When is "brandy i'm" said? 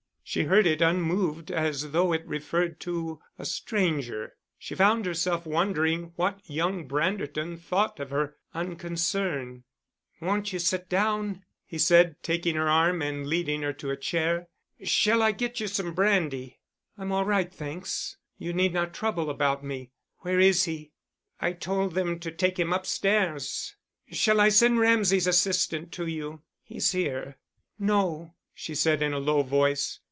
15.93-17.11